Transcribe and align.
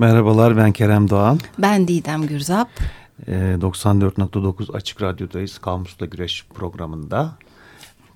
Merhabalar 0.00 0.56
ben 0.56 0.72
Kerem 0.72 1.10
Doğan. 1.10 1.38
Ben 1.58 1.88
Didem 1.88 2.26
Gürzap. 2.26 2.68
Ee, 3.26 3.32
94.9 3.32 4.72
Açık 4.72 5.02
Radyo'dayız. 5.02 5.58
Kamusla 5.58 6.06
Güreş 6.06 6.46
programında. 6.54 7.38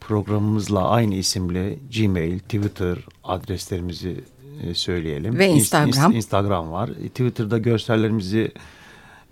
Programımızla 0.00 0.88
aynı 0.88 1.14
isimli 1.14 1.78
Gmail, 1.96 2.38
Twitter 2.38 2.98
adreslerimizi 3.24 4.24
e, 4.62 4.74
söyleyelim. 4.74 5.38
Ve 5.38 5.48
Instagram. 5.48 6.12
İnst 6.12 6.16
Instagram 6.16 6.72
var. 6.72 6.88
E, 6.88 7.08
Twitter'da 7.08 7.58
görsellerimizi 7.58 8.52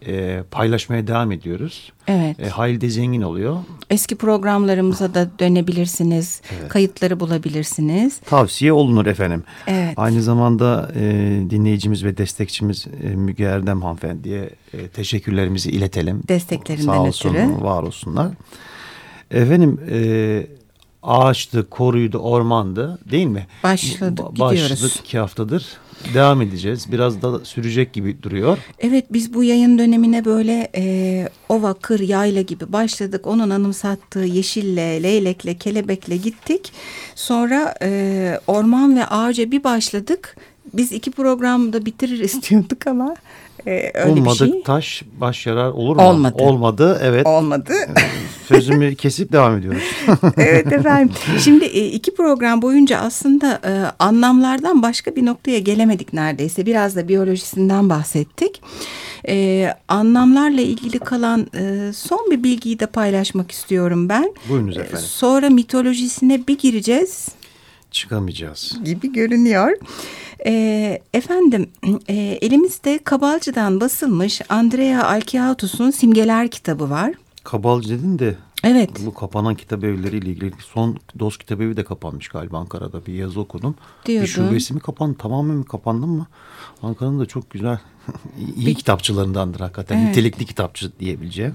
e, 0.06 0.42
paylaşmaya 0.50 1.06
devam 1.06 1.32
ediyoruz. 1.32 1.92
Evet. 2.08 2.40
E, 2.40 2.48
Halide 2.48 2.88
zengin 2.90 3.22
oluyor. 3.22 3.56
Eski 3.90 4.16
programlarımıza 4.16 5.14
da 5.14 5.30
dönebilirsiniz. 5.38 6.42
Evet. 6.60 6.68
Kayıtları 6.68 7.20
bulabilirsiniz. 7.20 8.18
Tavsiye 8.18 8.72
olunur 8.72 9.06
efendim. 9.06 9.42
Evet. 9.66 9.94
Aynı 9.96 10.22
zamanda 10.22 10.92
e, 10.96 11.02
dinleyicimiz 11.50 12.04
ve 12.04 12.16
destekçimiz 12.18 12.86
e, 13.02 13.08
Müge 13.08 13.44
Erdem 13.44 13.82
hanımefendiye 13.82 14.50
e, 14.72 14.88
teşekkürlerimizi 14.88 15.70
iletelim. 15.70 16.22
Desteklerinden 16.28 16.84
Sağ 16.92 17.02
olsun, 17.02 17.34
ötürü. 17.34 17.64
var 17.64 17.82
olsunlar. 17.82 18.28
Efendim 19.30 19.80
e, 19.90 20.46
ağaçtı, 21.02 21.70
koruydu, 21.70 22.18
ormandı 22.18 22.98
değil 23.10 23.26
mi? 23.26 23.46
Başladık, 23.62 24.18
Ba- 24.18 24.30
gidiyoruz. 24.32 24.70
Başladık 24.70 24.96
iki 24.96 25.18
haftadır. 25.18 25.66
Devam 26.14 26.42
edeceğiz. 26.42 26.92
Biraz 26.92 27.22
da 27.22 27.44
sürecek 27.44 27.92
gibi 27.92 28.22
duruyor. 28.22 28.58
Evet 28.78 29.04
biz 29.10 29.34
bu 29.34 29.44
yayın 29.44 29.78
dönemine 29.78 30.24
böyle 30.24 30.70
e, 30.76 31.28
ova, 31.48 31.74
kır, 31.74 32.00
yayla 32.00 32.42
gibi 32.42 32.72
başladık. 32.72 33.26
Onun 33.26 33.50
anımsattığı 33.50 34.24
yeşille, 34.24 35.02
leylekle, 35.02 35.54
kelebekle 35.54 36.16
gittik. 36.16 36.72
Sonra 37.14 37.74
e, 37.82 38.40
orman 38.46 38.96
ve 38.96 39.06
ağaca 39.06 39.50
bir 39.50 39.64
başladık. 39.64 40.36
Biz 40.74 40.92
iki 40.92 41.10
programda 41.10 41.86
bitirir 41.86 42.18
istiyorduk 42.18 42.86
ama 42.86 43.14
e, 43.66 43.90
öyle 43.94 44.20
Olmadık 44.20 44.40
bir 44.40 44.52
şey 44.52 44.62
taş 44.62 45.02
baş 45.20 45.46
yarar 45.46 45.70
olur 45.70 45.96
mu? 45.96 46.02
Olmadı. 46.02 46.34
Olmadı 46.38 47.00
evet. 47.02 47.26
olmadı. 47.26 47.72
Sözümü 48.48 48.94
kesip 48.96 49.32
devam 49.32 49.58
ediyoruz. 49.58 49.82
evet 50.36 50.72
efendim. 50.72 51.14
Şimdi 51.38 51.64
e, 51.64 51.86
iki 51.86 52.14
program 52.14 52.62
boyunca 52.62 52.98
aslında 52.98 53.60
e, 53.64 53.72
anlamlardan 53.98 54.82
başka 54.82 55.16
bir 55.16 55.26
noktaya 55.26 55.58
gelemedik 55.58 56.12
neredeyse. 56.12 56.66
Biraz 56.66 56.96
da 56.96 57.08
biyolojisinden 57.08 57.90
bahsettik. 57.90 58.62
E, 59.28 59.68
anlamlarla 59.88 60.60
ilgili 60.60 60.98
kalan 60.98 61.46
e, 61.54 61.92
son 61.92 62.30
bir 62.30 62.42
bilgiyi 62.42 62.78
de 62.78 62.86
paylaşmak 62.86 63.50
istiyorum 63.50 64.08
ben. 64.08 64.34
Buyurunuz 64.48 64.76
E, 64.76 64.80
efendim. 64.80 65.06
Sonra 65.08 65.50
mitolojisine 65.50 66.46
bir 66.46 66.58
gireceğiz 66.58 67.28
Çıkamayacağız. 67.90 68.78
gibi 68.84 69.12
görünüyor. 69.12 69.72
E, 70.46 71.02
efendim 71.14 71.70
e, 72.08 72.14
elimizde 72.14 72.98
Kabalcı'dan 73.04 73.80
basılmış 73.80 74.40
Andrea 74.48 75.04
Alkiatus'un 75.08 75.90
Simgeler 75.90 76.48
kitabı 76.50 76.90
var. 76.90 77.12
Kabalcı 77.44 77.88
dedin 77.88 78.18
de 78.18 78.36
Evet. 78.64 78.90
bu 79.06 79.14
kapanan 79.14 79.54
kitap 79.54 79.84
evleriyle 79.84 80.30
ilgili 80.30 80.52
son 80.58 80.96
DOS 81.18 81.36
kitap 81.38 81.60
evi 81.60 81.76
de 81.76 81.84
kapanmış 81.84 82.28
galiba 82.28 82.58
Ankara'da 82.58 83.06
bir 83.06 83.14
yazı 83.14 83.40
okudum. 83.40 83.74
Diyordun. 84.06 84.22
Bir 84.26 84.30
şubesi 84.32 84.74
mi 84.74 84.80
kapandı 84.80 85.18
tamamen 85.18 85.56
mi 85.56 85.64
kapandı 85.64 86.06
mı? 86.06 86.26
Ankara'nın 86.82 87.20
da 87.20 87.26
çok 87.26 87.50
güzel 87.50 87.78
iyi 88.56 88.74
kitapçılarındandır 88.74 89.60
hakikaten. 89.60 89.98
Evet. 89.98 90.08
Nitelikli 90.08 90.46
kitapçı 90.46 90.92
diyebileceğim. 91.00 91.54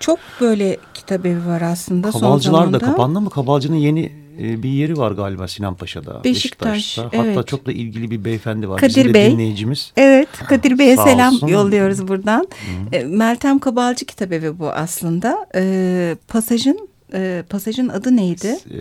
Çok 0.00 0.18
böyle 0.40 0.76
kitap 0.94 1.26
evi 1.26 1.46
var 1.46 1.60
aslında 1.62 2.12
son 2.12 2.20
Kabalcılar 2.20 2.58
zamanda. 2.58 2.80
da 2.80 2.84
kapandı 2.86 3.20
mı? 3.20 3.30
Kabalcı'nın 3.30 3.76
yeni 3.76 4.23
e, 4.40 4.62
bir 4.62 4.68
yeri 4.68 4.96
var 4.96 5.12
galiba 5.12 5.48
Sinan 5.48 5.74
Paşa'da. 5.74 6.24
Beşiktaş, 6.24 6.72
Beşiktaş'ta. 6.74 7.04
Hatta 7.04 7.26
evet. 7.26 7.46
çok 7.46 7.66
da 7.66 7.72
ilgili 7.72 8.10
bir 8.10 8.24
beyefendi 8.24 8.68
var. 8.68 8.80
Kadir 8.80 8.96
Bizim 8.96 9.14
Bey. 9.14 9.30
dinleyicimiz. 9.32 9.92
Evet 9.96 10.28
Kadir 10.48 10.78
Bey'e 10.78 10.96
selam 10.96 11.34
olsun. 11.34 11.46
yolluyoruz 11.46 12.08
buradan. 12.08 12.48
E, 12.92 13.04
Meltem 13.04 13.58
Kabalcı 13.58 14.04
kitabevi 14.06 14.58
bu 14.58 14.70
aslında. 14.70 15.46
E, 15.54 16.16
pasajın 16.28 16.88
e, 17.14 17.42
pasajın 17.48 17.88
adı 17.88 18.16
neydi? 18.16 18.58
E, 18.70 18.80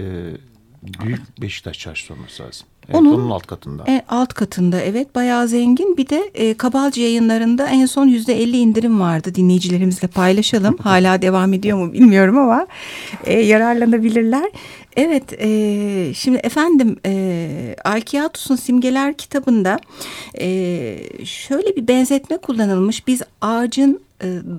Büyük 1.04 1.42
Beşiktaş 1.42 1.80
Çarşısı 1.80 2.14
olması 2.14 2.44
lazım. 2.44 2.68
Evet, 2.86 2.96
Onun- 2.96 3.14
onun, 3.14 3.30
alt 3.30 3.48
katında. 3.48 3.84
E, 3.88 4.06
alt 4.10 4.34
katında 4.34 4.80
evet 4.82 5.16
bayağı 5.16 5.48
zengin. 5.48 5.98
Bir 5.98 6.10
de 6.10 6.32
e, 6.34 6.54
Kabalcı 6.54 7.02
yayınlarında 7.02 7.68
en 7.68 7.86
son 7.86 8.08
yüzde 8.08 8.42
elli 8.42 8.58
indirim 8.58 9.00
vardı. 9.00 9.36
Dinleyicilerimizle 9.36 10.08
paylaşalım. 10.08 10.78
Hala 10.84 11.22
devam 11.22 11.54
ediyor 11.54 11.78
mu 11.78 11.94
bilmiyorum 11.94 12.38
ama 12.38 12.68
e, 13.26 13.40
yararlanabilirler. 13.40 14.52
Evet 14.96 15.34
e, 15.40 16.12
şimdi 16.16 16.38
efendim 16.38 16.98
e, 17.06 17.76
Alkiatus'un 17.86 18.56
Simgeler 18.56 19.14
kitabında 19.18 19.80
e, 20.40 20.46
şöyle 21.26 21.76
bir 21.76 21.88
benzetme 21.88 22.38
kullanılmış. 22.38 23.08
Biz 23.08 23.22
ağacın 23.42 24.00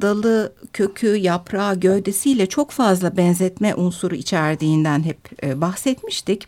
dalı, 0.01 0.53
kökü, 0.73 1.17
yaprağı, 1.17 1.81
gövdesiyle 1.81 2.47
çok 2.47 2.71
fazla 2.71 3.17
benzetme 3.17 3.75
unsuru 3.75 4.15
içerdiğinden 4.15 5.03
hep 5.03 5.45
e, 5.45 5.61
bahsetmiştik. 5.61 6.47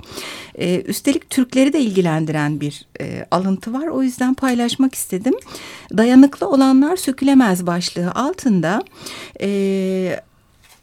E, 0.54 0.80
üstelik 0.80 1.30
Türkleri 1.30 1.72
de 1.72 1.80
ilgilendiren 1.80 2.60
bir 2.60 2.86
e, 3.00 3.26
alıntı 3.30 3.72
var. 3.72 3.86
O 3.86 4.02
yüzden 4.02 4.34
paylaşmak 4.34 4.94
istedim. 4.94 5.34
Dayanıklı 5.96 6.48
olanlar 6.48 6.96
sökülemez 6.96 7.66
başlığı 7.66 8.10
altında... 8.10 8.82
E, 9.40 10.20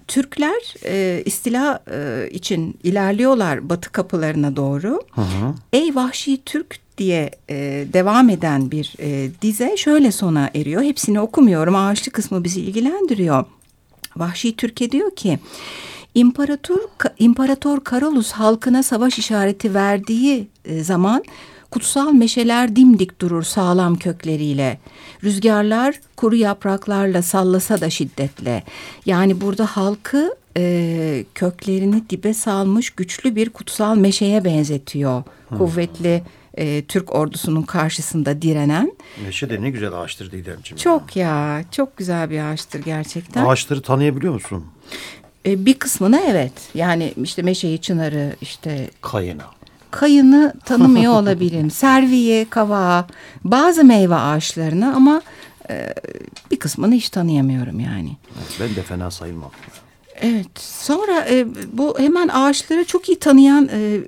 Türkler 0.07 0.75
e, 0.85 1.21
istila 1.25 1.83
e, 1.91 2.29
için 2.31 2.79
ilerliyorlar 2.83 3.69
batı 3.69 3.91
kapılarına 3.91 4.55
doğru. 4.55 5.01
Hı 5.11 5.21
hı. 5.21 5.55
Ey 5.73 5.95
vahşi 5.95 6.43
Türk 6.43 6.82
diye 6.97 7.31
e, 7.49 7.87
devam 7.93 8.29
eden 8.29 8.71
bir 8.71 8.93
e, 8.99 9.29
dize 9.41 9.77
şöyle 9.77 10.11
sona 10.11 10.49
eriyor. 10.55 10.83
Hepsini 10.83 11.19
okumuyorum. 11.19 11.75
Ağaçlı 11.75 12.11
kısmı 12.11 12.43
bizi 12.43 12.61
ilgilendiriyor. 12.61 13.45
Vahşi 14.17 14.55
Türkiye 14.55 14.91
diyor 14.91 15.15
ki 15.15 15.39
İmparator, 16.15 16.79
İmparator 17.19 17.83
Karolus 17.83 18.31
halkına 18.31 18.83
savaş 18.83 19.19
işareti 19.19 19.73
verdiği 19.73 20.47
e, 20.65 20.83
zaman 20.83 21.23
kutsal 21.71 22.13
meşeler 22.13 22.75
dimdik 22.75 23.21
durur 23.21 23.43
sağlam 23.43 23.95
kökleriyle. 23.95 24.79
Rüzgarlar 25.23 25.99
kuru 26.17 26.35
yapraklarla 26.35 27.21
sallasa 27.21 27.81
da 27.81 27.89
şiddetle. 27.89 28.63
Yani 29.05 29.41
burada 29.41 29.65
halkı 29.65 30.35
e, 30.57 31.25
köklerini 31.35 32.09
dibe 32.09 32.33
salmış 32.33 32.89
güçlü 32.89 33.35
bir 33.35 33.49
kutsal 33.49 33.95
meşeye 33.95 34.43
benzetiyor. 34.43 35.23
Kuvvetli 35.57 36.23
e, 36.57 36.85
Türk 36.85 37.15
ordusunun 37.15 37.61
karşısında 37.61 38.41
direnen. 38.41 38.91
Meşe 39.25 39.49
de 39.49 39.61
ne 39.61 39.69
güzel 39.69 39.93
ağaçtır 39.93 40.31
Didemciğim. 40.31 40.77
Çok 40.77 41.15
ya 41.15 41.61
çok 41.71 41.97
güzel 41.97 42.29
bir 42.29 42.39
ağaçtır 42.39 42.79
gerçekten. 42.83 43.45
Ağaçları 43.45 43.81
tanıyabiliyor 43.81 44.33
musun? 44.33 44.65
E, 45.45 45.65
bir 45.65 45.73
kısmına 45.73 46.19
evet 46.19 46.51
yani 46.73 47.13
işte 47.23 47.41
meşeyi 47.41 47.81
çınarı 47.81 48.35
işte 48.41 48.89
Kayına. 49.01 49.45
kayını 49.91 50.53
tanımıyor 50.65 51.13
olabilirim. 51.21 51.71
Serviye, 51.71 52.49
kavağı, 52.49 53.05
bazı 53.43 53.83
meyve 53.83 54.15
ağaçlarını 54.15 54.95
ama 54.95 55.21
e, 55.69 55.93
bir 56.51 56.59
kısmını 56.59 56.93
hiç 56.95 57.09
tanıyamıyorum 57.09 57.79
yani. 57.79 58.17
Ben 58.59 58.75
de 58.75 58.81
fena 58.83 59.11
sayılmam. 59.11 59.51
Evet 60.23 60.59
sonra 60.59 61.25
e, 61.29 61.45
bu 61.73 61.99
hemen 61.99 62.27
ağaçları 62.27 62.85
çok 62.85 63.09
iyi 63.09 63.19
tanıyan 63.19 63.69
e, 63.73 63.99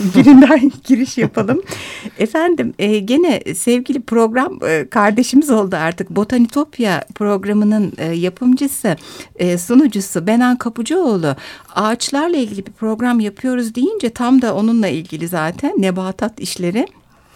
birinden 0.00 0.72
giriş 0.84 1.18
yapalım. 1.18 1.62
Efendim 2.18 2.74
e, 2.78 2.98
gene 2.98 3.54
sevgili 3.54 4.00
program 4.00 4.58
e, 4.68 4.88
kardeşimiz 4.88 5.50
oldu 5.50 5.76
artık. 5.76 6.10
Botanitopya 6.10 7.04
programının 7.14 7.92
e, 7.98 8.04
yapımcısı, 8.04 8.96
e, 9.36 9.58
sunucusu 9.58 10.26
Benan 10.26 10.56
Kapıcıoğlu. 10.56 11.36
Ağaçlarla 11.74 12.36
ilgili 12.36 12.66
bir 12.66 12.72
program 12.72 13.20
yapıyoruz 13.20 13.74
deyince 13.74 14.10
tam 14.10 14.42
da 14.42 14.54
onunla 14.54 14.88
ilgili 14.88 15.28
zaten 15.28 15.74
nebatat 15.78 16.40
işleri. 16.40 16.86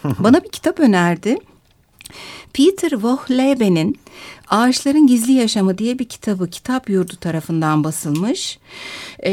Bana 0.19 0.43
bir 0.43 0.49
kitap 0.49 0.79
önerdi. 0.79 1.37
Peter 2.53 2.89
Wohleben'in 2.89 3.97
Ağaçların 4.49 5.07
Gizli 5.07 5.33
Yaşamı 5.33 5.77
diye 5.77 5.99
bir 5.99 6.05
kitabı 6.05 6.49
kitap 6.49 6.89
yurdu 6.89 7.13
tarafından 7.21 7.83
basılmış. 7.83 8.59
Ee, 9.23 9.31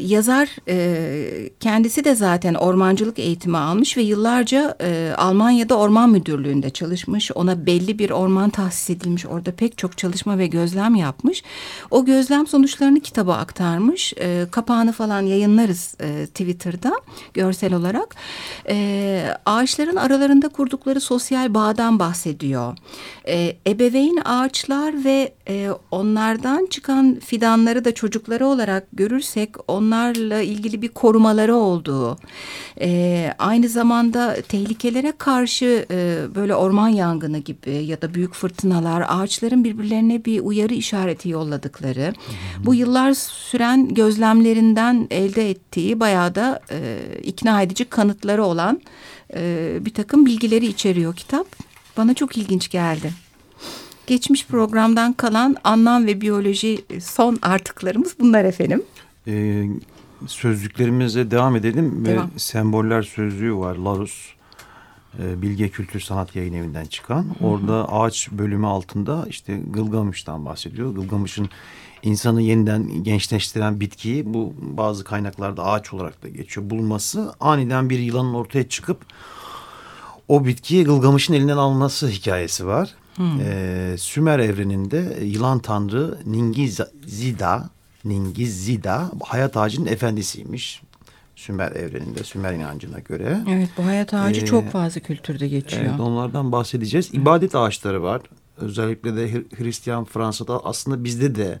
yazar 0.00 0.48
e, 0.68 1.50
kendisi 1.60 2.04
de 2.04 2.14
zaten 2.14 2.54
ormancılık 2.54 3.18
eğitimi 3.18 3.58
almış 3.58 3.96
ve 3.96 4.02
yıllarca 4.02 4.76
e, 4.80 5.12
Almanya'da 5.16 5.78
orman 5.78 6.10
müdürlüğünde 6.10 6.70
çalışmış. 6.70 7.30
Ona 7.34 7.66
belli 7.66 7.98
bir 7.98 8.10
orman 8.10 8.50
tahsis 8.50 8.90
edilmiş. 8.90 9.26
Orada 9.26 9.52
pek 9.52 9.78
çok 9.78 9.98
çalışma 9.98 10.38
ve 10.38 10.46
gözlem 10.46 10.94
yapmış. 10.94 11.42
O 11.90 12.04
gözlem 12.04 12.46
sonuçlarını 12.46 13.00
kitaba 13.00 13.34
aktarmış. 13.34 14.14
E, 14.20 14.46
kapağını 14.50 14.92
falan 14.92 15.22
yayınlarız 15.22 15.94
e, 16.00 16.26
Twitter'da 16.26 16.92
görsel 17.34 17.74
olarak. 17.74 18.14
E, 18.68 19.26
ağaçların 19.46 19.96
aralarında 19.96 20.48
kurdukları 20.48 21.00
sosyal 21.00 21.54
bağdan 21.54 21.98
bahsediyor. 21.98 22.19
E, 23.28 23.56
ebe 23.66 23.90
ebeveyn 23.90 24.18
ağaçlar 24.24 25.04
ve 25.04 25.32
e, 25.48 25.70
onlardan 25.90 26.66
çıkan 26.70 27.20
fidanları 27.20 27.84
da 27.84 27.94
çocukları 27.94 28.46
olarak 28.46 28.86
görürsek 28.92 29.70
onlarla 29.70 30.40
ilgili 30.40 30.82
bir 30.82 30.88
korumaları 30.88 31.56
olduğu, 31.56 32.18
e, 32.80 33.32
aynı 33.38 33.68
zamanda 33.68 34.36
tehlikelere 34.48 35.12
karşı 35.18 35.86
e, 35.90 36.18
böyle 36.34 36.54
orman 36.54 36.88
yangını 36.88 37.38
gibi 37.38 37.84
ya 37.84 38.02
da 38.02 38.14
büyük 38.14 38.34
fırtınalar 38.34 39.04
ağaçların 39.08 39.64
birbirlerine 39.64 40.24
bir 40.24 40.40
uyarı 40.40 40.74
işareti 40.74 41.28
yolladıkları, 41.28 42.12
bu 42.64 42.74
yıllar 42.74 43.14
süren 43.14 43.88
gözlemlerinden 43.94 45.06
elde 45.10 45.50
ettiği 45.50 46.00
bayağı 46.00 46.34
da 46.34 46.60
e, 46.70 46.98
ikna 47.22 47.62
edici 47.62 47.84
kanıtları 47.84 48.44
olan 48.44 48.80
e, 49.34 49.72
bir 49.80 49.94
takım 49.94 50.26
bilgileri 50.26 50.66
içeriyor 50.66 51.16
kitap. 51.16 51.69
Bana 52.00 52.14
çok 52.14 52.36
ilginç 52.36 52.70
geldi. 52.70 53.12
Geçmiş 54.06 54.46
programdan 54.46 55.12
kalan 55.12 55.56
anlam 55.64 56.06
ve 56.06 56.20
biyoloji 56.20 56.84
son 57.00 57.38
artıklarımız 57.42 58.16
bunlar 58.20 58.44
efendim. 58.44 58.82
Ee, 59.26 59.66
sözlüklerimize 60.26 61.30
devam 61.30 61.56
edelim. 61.56 62.04
Devam. 62.04 62.30
Ve 62.34 62.38
semboller 62.38 63.02
sözlüğü 63.02 63.54
var 63.54 63.76
Larus. 63.76 64.28
E, 65.18 65.42
Bilge 65.42 65.68
Kültür 65.68 66.00
Sanat 66.00 66.36
Yayın 66.36 66.52
Evi'nden 66.52 66.84
çıkan. 66.84 67.22
Hı 67.22 67.44
hı. 67.44 67.48
Orada 67.48 67.92
ağaç 67.92 68.28
bölümü 68.30 68.66
altında 68.66 69.26
işte 69.28 69.60
Gılgamış'tan 69.70 70.44
bahsediyor. 70.44 70.94
Gılgamış'ın 70.94 71.48
insanı 72.02 72.42
yeniden 72.42 73.04
gençleştiren 73.04 73.80
bitkiyi 73.80 74.34
bu 74.34 74.54
bazı 74.60 75.04
kaynaklarda 75.04 75.64
ağaç 75.64 75.94
olarak 75.94 76.22
da 76.22 76.28
geçiyor. 76.28 76.70
Bulması 76.70 77.34
aniden 77.40 77.90
bir 77.90 77.98
yılanın 77.98 78.34
ortaya 78.34 78.68
çıkıp 78.68 78.98
o 80.30 80.44
bitkiyi 80.44 80.84
Gılgamış'ın 80.84 81.34
elinden 81.34 81.56
alması 81.56 82.08
hikayesi 82.08 82.66
var. 82.66 82.94
Hmm. 83.16 83.40
Ee, 83.40 83.94
Sümer 83.98 84.38
evreninde 84.38 85.18
yılan 85.22 85.58
tanrı 85.58 86.18
Ningizida, 86.26 87.70
Ningizida 88.04 89.10
hayat 89.24 89.56
ağacının 89.56 89.86
efendisiymiş. 89.86 90.82
Sümer 91.36 91.72
evreninde, 91.72 92.24
Sümer 92.24 92.52
inancına 92.52 92.98
göre. 92.98 93.40
Evet 93.48 93.68
bu 93.78 93.84
hayat 93.84 94.14
ağacı 94.14 94.40
ee, 94.40 94.46
çok 94.46 94.70
fazla 94.70 95.00
kültürde 95.00 95.48
geçiyor. 95.48 95.82
Evet 95.82 96.00
onlardan 96.00 96.52
bahsedeceğiz. 96.52 97.14
İbadet 97.14 97.54
ağaçları 97.54 98.02
var. 98.02 98.20
Özellikle 98.56 99.16
de 99.16 99.44
Hristiyan 99.56 100.04
Fransa'da 100.04 100.64
aslında 100.64 101.04
bizde 101.04 101.34
de 101.34 101.60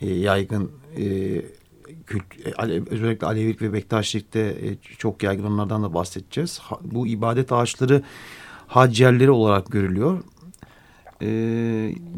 e, 0.00 0.10
yaygın 0.14 0.70
e, 0.96 1.04
kült, 2.06 2.22
e, 2.46 2.82
özellikle 2.90 3.26
Alevilik 3.26 3.62
ve 3.62 3.72
Bektaşilik'te 3.72 4.40
e, 4.40 4.76
çok 4.98 5.22
yaygın 5.22 5.44
onlardan 5.44 5.82
da 5.82 5.94
bahsedeceğiz. 5.94 6.58
Ha, 6.58 6.78
bu 6.82 7.06
ibadet 7.06 7.52
ağaçları 7.52 8.02
hac 8.66 9.00
yerleri 9.00 9.30
olarak 9.30 9.72
görülüyor. 9.72 10.22
E, 11.22 11.28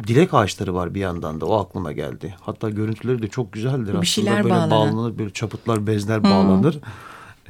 dilek 0.07 0.35
ağaçları 0.35 0.75
var 0.75 0.95
bir 0.95 1.01
yandan 1.01 1.41
da 1.41 1.47
o 1.47 1.55
aklıma 1.55 1.93
geldi. 1.93 2.35
Hatta 2.41 2.71
görüntüleri 2.71 3.23
de 3.23 3.29
çok 3.29 3.53
güzeldir. 3.53 4.01
Bir 4.03 4.07
şeyler 4.07 4.45
böyle 4.45 4.55
bağlanır. 4.55 4.71
bağlanır 4.71 5.19
böyle 5.19 5.33
çaputlar 5.33 5.87
bezler 5.87 6.19
hmm. 6.19 6.25
bağlanır. 6.25 6.79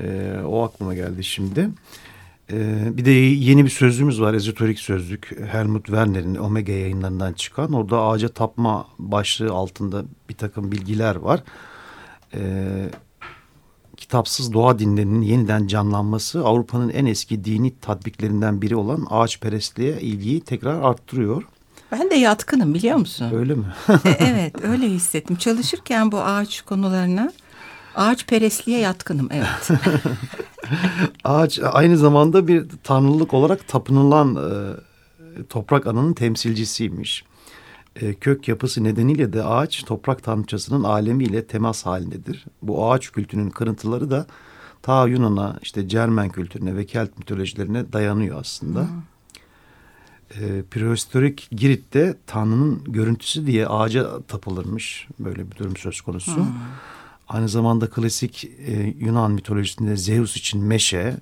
E, 0.00 0.36
o 0.46 0.62
aklıma 0.62 0.94
geldi 0.94 1.24
şimdi. 1.24 1.70
E, 2.52 2.82
bir 2.96 3.04
de 3.04 3.10
yeni 3.10 3.64
bir 3.64 3.70
sözlüğümüz 3.70 4.20
var 4.20 4.34
ezoterik 4.34 4.78
sözlük 4.78 5.40
Helmut 5.46 5.86
Werner'in 5.86 6.34
Omega 6.34 6.72
yayınlarından 6.72 7.32
çıkan. 7.32 7.72
Orada 7.72 8.02
ağaca 8.02 8.28
tapma 8.28 8.86
başlığı 8.98 9.52
altında 9.52 10.04
bir 10.28 10.34
takım 10.34 10.72
bilgiler 10.72 11.16
var 11.16 11.42
e, 12.34 12.40
kitapsız 13.96 14.52
doğa 14.52 14.78
dinlerinin 14.78 15.22
yeniden 15.22 15.66
canlanması 15.66 16.44
Avrupa'nın 16.44 16.88
en 16.88 17.06
eski 17.06 17.44
dini 17.44 17.80
tatbiklerinden 17.80 18.62
biri 18.62 18.76
olan 18.76 19.06
ağaçperestliğe 19.10 20.00
ilgiyi 20.00 20.40
tekrar 20.40 20.82
arttırıyor. 20.82 21.42
Ben 21.92 22.10
de 22.10 22.14
yatkınım 22.14 22.74
biliyor 22.74 22.96
musun? 22.96 23.30
Öyle 23.34 23.54
mi? 23.54 23.64
e, 24.04 24.10
evet 24.18 24.64
öyle 24.64 24.88
hissettim. 24.88 25.36
Çalışırken 25.36 26.12
bu 26.12 26.20
ağaç 26.20 26.60
konularına 26.60 27.32
ağaç 27.94 28.26
perestliğe 28.26 28.78
yatkınım 28.78 29.28
evet. 29.32 29.80
ağaç 31.24 31.58
aynı 31.72 31.98
zamanda 31.98 32.48
bir 32.48 32.66
tanrılık 32.84 33.34
olarak 33.34 33.68
tapınılan 33.68 34.36
e, 34.36 34.50
toprak 35.48 35.86
anının 35.86 36.12
temsilcisiymiş 36.12 37.24
e, 38.00 38.14
kök 38.14 38.48
yapısı 38.48 38.84
nedeniyle 38.84 39.32
de 39.32 39.44
ağaç 39.44 39.84
toprak 39.84 40.22
tanrıçasının 40.22 40.84
alemiyle 40.84 41.46
temas 41.46 41.86
halindedir. 41.86 42.44
Bu 42.62 42.92
ağaç 42.92 43.12
kültünün 43.12 43.50
kırıntıları 43.50 44.10
da 44.10 44.26
ta 44.82 45.06
Yunan'a 45.06 45.58
işte 45.62 45.88
Cermen 45.88 46.28
kültürüne 46.28 46.76
ve 46.76 46.86
Kelt 46.86 47.18
mitolojilerine 47.18 47.92
dayanıyor 47.92 48.40
aslında. 48.40 48.80
Hmm. 48.80 49.00
E, 50.44 50.62
prehistorik 50.62 51.48
Girit'te 51.50 52.16
Tanrı'nın 52.26 52.84
görüntüsü 52.84 53.46
diye 53.46 53.66
ağaca 53.66 54.20
tapılırmış. 54.22 55.08
Böyle 55.18 55.50
bir 55.50 55.56
durum 55.56 55.76
söz 55.76 56.00
konusu. 56.00 56.36
Hmm. 56.36 56.46
Aynı 57.28 57.48
zamanda 57.48 57.90
klasik 57.90 58.44
e, 58.66 58.94
Yunan 59.00 59.32
mitolojisinde 59.32 59.96
Zeus 59.96 60.36
için 60.36 60.64
meşe, 60.64 61.16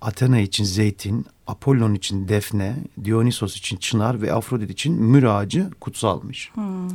Athena 0.00 0.38
için 0.38 0.64
zeytin, 0.64 1.26
Apollon 1.46 1.94
için 1.94 2.28
defne, 2.28 2.76
Dionysos 3.04 3.56
için 3.56 3.76
çınar 3.76 4.22
ve 4.22 4.32
Afrodit 4.32 4.70
için 4.70 5.02
mür 5.02 5.22
ağacı 5.22 5.70
kutsalmış. 5.80 6.50
Hmm. 6.54 6.88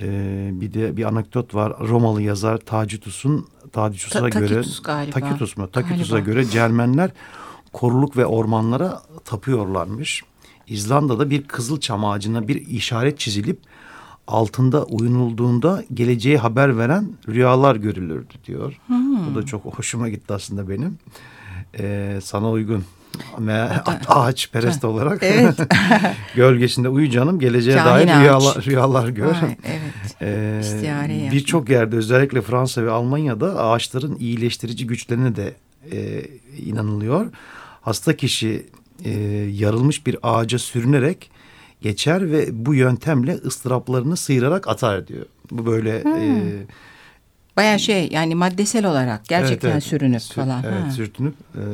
Ee, 0.00 0.50
bir 0.52 0.74
de 0.74 0.96
bir 0.96 1.04
anekdot 1.04 1.54
var. 1.54 1.72
Romalı 1.80 2.22
yazar 2.22 2.58
Tacitus'un 2.58 3.46
Tacitus'a 3.72 4.20
Ta, 4.20 4.28
göre 4.28 4.54
Tacitus 4.54 4.82
galiba. 4.82 5.20
Tacitus 5.20 5.56
mu? 5.56 5.70
Tacitus'a 5.70 6.18
göre 6.18 6.44
Cermenler 6.44 7.10
koruluk 7.72 8.16
ve 8.16 8.26
ormanlara 8.26 9.02
tapıyorlarmış. 9.24 10.22
İzlanda'da 10.66 11.30
bir 11.30 11.42
kızıl 11.42 11.80
çam 11.80 12.04
ağacına 12.04 12.48
bir 12.48 12.66
işaret 12.66 13.18
çizilip 13.18 13.58
altında 14.26 14.84
uyunulduğunda 14.84 15.84
geleceği 15.94 16.38
haber 16.38 16.78
veren 16.78 17.12
rüyalar 17.28 17.76
görülürdü 17.76 18.34
diyor. 18.46 18.80
Hmm. 18.86 19.26
Bu 19.26 19.34
da 19.34 19.46
çok 19.46 19.64
hoşuma 19.64 20.08
gitti 20.08 20.34
aslında 20.34 20.68
benim. 20.68 20.98
Ee, 21.78 22.18
sana 22.22 22.50
uygun 22.50 22.84
ağaç 24.06 24.50
perest 24.52 24.84
olarak 24.84 25.22
evet. 25.22 25.56
gölgesinde 26.34 26.88
uyu 26.88 27.10
canım 27.10 27.38
geleceğe 27.38 27.76
Kahin 27.76 28.08
dair 28.08 28.20
rüyalar, 28.20 28.64
rüyalar 28.64 29.08
gör. 29.08 29.34
Ay, 29.34 29.56
evet. 29.64 30.16
ee, 30.22 31.30
Birçok 31.32 31.68
yerde 31.68 31.96
özellikle 31.96 32.42
Fransa 32.42 32.84
ve 32.84 32.90
Almanya'da 32.90 33.64
ağaçların 33.64 34.16
iyileştirici 34.16 34.86
güçlerine 34.86 35.36
de 35.36 35.54
e, 35.92 36.24
inanılıyor. 36.58 37.26
Hasta 37.80 38.16
kişi 38.16 38.66
e, 39.04 39.10
yarılmış 39.50 40.06
bir 40.06 40.16
ağaca 40.22 40.58
sürünerek 40.58 41.30
geçer 41.80 42.32
ve 42.32 42.66
bu 42.66 42.74
yöntemle 42.74 43.34
ıstıraplarını 43.34 44.16
sıyırarak 44.16 44.68
atar 44.68 45.06
diyor. 45.06 45.26
Bu 45.50 45.66
böyle 45.66 46.04
hmm. 46.04 46.12
e, 46.12 46.42
Baya 47.60 47.78
şey 47.78 48.08
yani 48.12 48.34
maddesel 48.34 48.86
olarak 48.86 49.28
gerçekten 49.28 49.68
evet, 49.68 49.74
evet. 49.74 49.84
sürünüp 49.84 50.20
falan. 50.20 50.62
Evet 50.68 50.86
ha. 50.86 50.90
sürtünüp 50.90 51.34
e, 51.54 51.64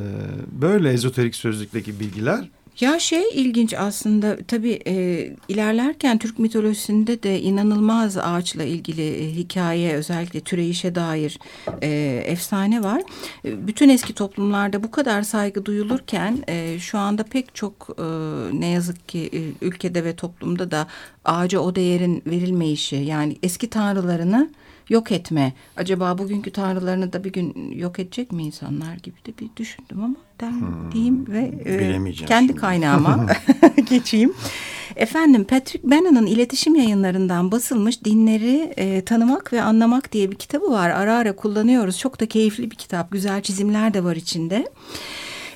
böyle 0.53 0.93
ezoterik 0.93 1.35
sözlükteki 1.35 2.01
bilgiler. 2.01 2.45
Ya 2.81 2.99
şey 2.99 3.23
ilginç 3.35 3.75
aslında 3.75 4.37
tabii 4.49 4.81
e, 4.87 5.27
ilerlerken 5.49 6.19
Türk 6.19 6.39
mitolojisinde 6.39 7.23
de 7.23 7.41
inanılmaz 7.41 8.17
ağaçla 8.17 8.65
ilgili 8.65 9.09
e, 9.09 9.35
hikaye 9.35 9.95
özellikle 9.95 10.41
türeyişe 10.41 10.95
dair 10.95 11.39
e, 11.83 12.23
efsane 12.27 12.83
var. 12.83 13.03
E, 13.45 13.67
bütün 13.67 13.89
eski 13.89 14.13
toplumlarda 14.13 14.83
bu 14.83 14.91
kadar 14.91 15.23
saygı 15.23 15.65
duyulurken 15.65 16.39
e, 16.49 16.79
şu 16.79 16.99
anda 16.99 17.23
pek 17.23 17.55
çok 17.55 17.89
e, 17.99 18.03
ne 18.61 18.67
yazık 18.67 19.09
ki 19.09 19.31
e, 19.33 19.65
ülkede 19.65 20.05
ve 20.05 20.17
toplumda 20.17 20.71
da 20.71 20.87
ağaca 21.25 21.59
o 21.59 21.75
değerin 21.75 22.23
verilmeyişi 22.27 22.97
yani 22.97 23.39
eski 23.43 23.71
tanrılarını 23.71 24.51
yok 24.89 25.13
etme. 25.13 25.53
Acaba 25.77 26.19
bugünkü 26.19 26.51
tanrılarını 26.51 27.13
da 27.13 27.25
bir 27.25 27.33
gün 27.33 27.71
yok 27.71 27.99
edecek 27.99 28.33
mi 28.33 28.45
insanlar 28.45 28.95
gibi 28.95 29.17
de 29.27 29.39
bir 29.39 29.49
düşündüm 29.57 30.05
ama 30.05 30.17
der, 30.41 30.51
hmm, 30.51 30.93
diyeyim 30.93 31.27
ve 31.29 31.53
e, 31.65 32.27
kendi 32.27 32.47
şimdi. 32.47 32.61
kaynağıma 32.61 33.27
geçeyim. 33.91 34.35
Efendim 34.97 35.45
Patrick 35.45 35.91
Bannon'ın 35.91 36.27
iletişim 36.27 36.75
yayınlarından 36.75 37.53
basılmış 37.53 38.05
Dinleri 38.05 38.73
e, 38.77 39.05
Tanımak 39.05 39.53
ve 39.53 39.63
Anlamak 39.63 40.13
diye 40.13 40.31
bir 40.31 40.37
kitabı 40.37 40.71
var. 40.71 40.91
Ara 40.91 41.15
ara 41.15 41.37
kullanıyoruz. 41.37 41.99
Çok 41.99 42.21
da 42.21 42.27
keyifli 42.27 42.71
bir 42.71 42.77
kitap. 42.77 43.11
Güzel 43.11 43.43
çizimler 43.43 43.95
de 43.95 44.05
var 44.05 44.17
içinde. 44.17 44.69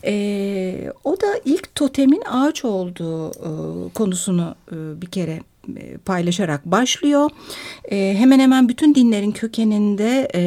E, 0.05 0.93
o 1.05 1.21
da 1.21 1.27
ilk 1.45 1.75
totemin 1.75 2.23
ağaç 2.31 2.65
olduğu 2.65 3.31
e, 3.31 3.51
konusunu 3.93 4.55
e, 4.73 5.01
bir 5.03 5.07
kere 5.07 5.41
paylaşarak 6.05 6.67
başlıyor. 6.67 7.31
E, 7.91 8.15
hemen 8.19 8.41
hemen 8.41 8.69
bütün 8.69 8.95
dinlerin 8.95 9.33
kökeninde 9.33 10.29
e, 10.35 10.43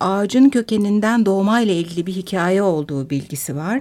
ağacın 0.00 0.48
kökeninden 0.48 1.26
doğmayla 1.26 1.74
ilgili 1.74 2.06
bir 2.06 2.12
hikaye 2.12 2.62
olduğu 2.62 3.10
bilgisi 3.10 3.56
var. 3.56 3.80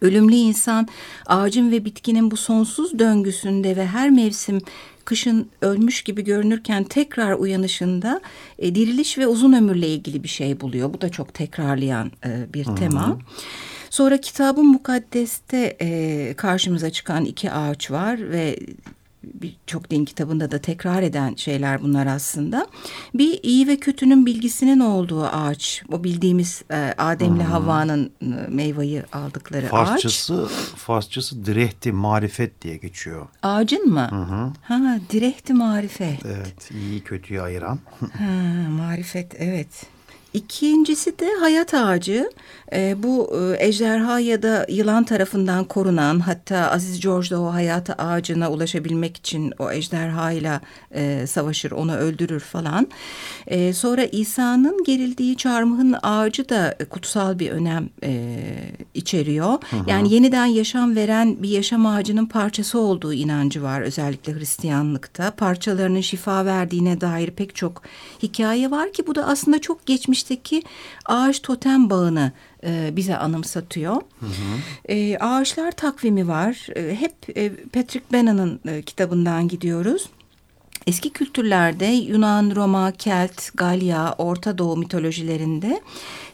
Ölümlü 0.00 0.34
insan 0.34 0.88
ağacın 1.26 1.70
ve 1.70 1.84
bitkinin 1.84 2.30
bu 2.30 2.36
sonsuz 2.36 2.98
döngüsünde 2.98 3.76
ve 3.76 3.86
her 3.86 4.10
mevsim 4.10 4.60
kışın 5.04 5.48
ölmüş 5.62 6.02
gibi 6.02 6.24
görünürken 6.24 6.84
tekrar 6.84 7.32
uyanışında 7.34 8.20
e, 8.58 8.74
diriliş 8.74 9.18
ve 9.18 9.26
uzun 9.26 9.52
ömürle 9.52 9.88
ilgili 9.88 10.22
bir 10.22 10.28
şey 10.28 10.60
buluyor. 10.60 10.94
Bu 10.94 11.00
da 11.00 11.08
çok 11.08 11.34
tekrarlayan 11.34 12.10
e, 12.26 12.54
bir 12.54 12.64
-hı. 12.64 12.76
tema. 12.76 13.18
Sonra 13.90 14.20
kitabın 14.20 14.66
mukaddeste 14.66 15.76
e, 15.80 16.34
karşımıza 16.36 16.90
çıkan 16.90 17.24
iki 17.24 17.50
ağaç 17.50 17.90
var 17.90 18.30
ve 18.30 18.58
birçok 19.34 19.90
din 19.90 20.04
kitabında 20.04 20.50
da 20.50 20.58
tekrar 20.58 21.02
eden 21.02 21.34
şeyler 21.34 21.82
bunlar 21.82 22.06
aslında. 22.06 22.66
Bir 23.14 23.40
iyi 23.42 23.68
ve 23.68 23.76
kötünün 23.76 24.26
bilgisinin 24.26 24.80
olduğu 24.80 25.24
ağaç. 25.26 25.82
O 25.92 26.04
bildiğimiz 26.04 26.62
e, 26.70 26.94
Adem'le 26.98 27.34
hmm. 27.34 27.40
Havva'nın 27.40 28.10
e, 28.22 28.26
meyveyi 28.48 29.02
aldıkları 29.12 29.66
Farsçası, 29.66 30.44
ağaç. 30.44 30.50
Farsçası 30.76 31.46
direhti 31.46 31.92
marifet 31.92 32.62
diye 32.62 32.76
geçiyor. 32.76 33.26
Ağacın 33.42 33.88
mı? 33.88 34.08
Hı 34.10 34.34
hı. 34.34 34.52
Ha 34.62 34.98
direhti 35.10 35.54
marifet. 35.54 36.26
Evet 36.26 36.70
iyi 36.70 37.00
kötüyü 37.00 37.40
ayıran. 37.40 37.78
ha, 38.18 38.68
marifet 38.70 39.34
evet. 39.38 39.93
İkincisi 40.34 41.18
de 41.18 41.30
hayat 41.40 41.74
ağacı. 41.74 42.30
E, 42.72 43.02
bu 43.02 43.30
e, 43.38 43.66
ejderha 43.66 44.20
ya 44.20 44.42
da 44.42 44.66
yılan 44.68 45.04
tarafından 45.04 45.64
korunan 45.64 46.20
hatta 46.20 46.70
Aziz 46.70 47.00
George 47.00 47.30
da 47.30 47.40
o 47.40 47.52
hayat 47.52 48.00
ağacına 48.00 48.50
ulaşabilmek 48.50 49.16
için 49.16 49.52
o 49.58 49.70
ejderha 49.70 50.32
ile 50.32 50.60
e, 50.94 51.26
savaşır 51.26 51.70
onu 51.70 51.96
öldürür 51.96 52.40
falan. 52.40 52.88
E, 53.46 53.72
sonra 53.72 54.04
İsa'nın 54.04 54.84
gerildiği 54.84 55.36
çarmıhın 55.36 55.96
ağacı 56.02 56.48
da 56.48 56.76
kutsal 56.90 57.38
bir 57.38 57.50
önem 57.50 57.88
e, 58.02 58.40
içeriyor. 58.94 59.52
Hı 59.52 59.76
hı. 59.76 59.90
Yani 59.90 60.14
yeniden 60.14 60.46
yaşam 60.46 60.96
veren 60.96 61.42
bir 61.42 61.48
yaşam 61.48 61.86
ağacının 61.86 62.26
parçası 62.26 62.78
olduğu 62.78 63.12
inancı 63.12 63.62
var 63.62 63.80
özellikle 63.80 64.34
Hristiyanlıkta. 64.34 65.30
Parçalarının 65.30 66.00
şifa 66.00 66.46
verdiğine 66.46 67.00
dair 67.00 67.30
pek 67.30 67.54
çok 67.54 67.82
hikaye 68.22 68.70
var 68.70 68.92
ki 68.92 69.06
bu 69.06 69.14
da 69.14 69.26
aslında 69.26 69.60
çok 69.60 69.86
geçmiş 69.86 70.23
geçmişteki 70.28 70.62
ağaç 71.06 71.42
totem 71.42 71.90
bağını 71.90 72.32
e, 72.64 72.96
bize 72.96 73.16
anımsatıyor. 73.16 73.94
Hı 73.94 74.26
hı. 74.26 74.92
E, 74.92 75.18
ağaçlar 75.18 75.72
takvimi 75.72 76.28
var. 76.28 76.68
E, 76.76 76.96
hep 77.00 77.14
e, 77.36 77.50
Patrick 77.72 78.04
Bannon'ın 78.12 78.60
e, 78.68 78.82
kitabından 78.82 79.48
gidiyoruz. 79.48 80.08
Eski 80.86 81.10
kültürlerde 81.10 81.86
Yunan, 81.86 82.52
Roma, 82.56 82.92
Kelt, 82.92 83.50
Galya, 83.54 84.14
Orta 84.18 84.58
Doğu 84.58 84.76
mitolojilerinde 84.76 85.80